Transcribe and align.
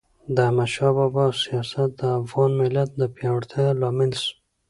د 0.35 0.37
احمد 0.47 0.69
شاه 0.75 0.91
بابا 0.97 1.25
سیاست 1.45 1.89
د 1.99 2.01
افغان 2.21 2.51
ملت 2.61 2.89
د 2.95 3.01
پیاوړتیا 3.15 3.65
لامل 3.81 4.11
سو. 4.21 4.31